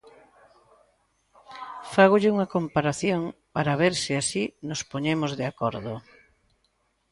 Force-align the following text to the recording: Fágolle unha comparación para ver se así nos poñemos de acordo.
Fágolle 1.93 2.31
unha 2.35 2.51
comparación 2.55 3.21
para 3.55 3.77
ver 3.81 3.93
se 4.03 4.13
así 4.21 4.43
nos 4.67 4.81
poñemos 4.91 5.31
de 5.39 5.45
acordo. 5.51 5.93